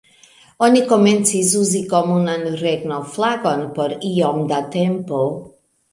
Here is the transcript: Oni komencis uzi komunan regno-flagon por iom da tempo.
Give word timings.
Oni 0.67 0.79
komencis 0.93 1.51
uzi 1.59 1.81
komunan 1.91 2.47
regno-flagon 2.63 3.63
por 3.77 3.95
iom 4.13 4.41
da 4.53 4.63
tempo. 4.79 5.21